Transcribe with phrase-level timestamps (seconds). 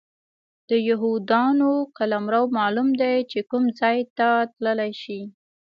[0.69, 5.21] د یهودانو قلمرو معلوم دی چې کوم ځای ته تللی شي.